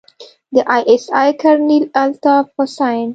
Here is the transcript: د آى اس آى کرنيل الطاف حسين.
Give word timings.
د 0.53 0.55
آى 0.73 0.81
اس 0.93 1.05
آى 1.21 1.29
کرنيل 1.41 1.85
الطاف 2.03 2.45
حسين. 2.55 3.07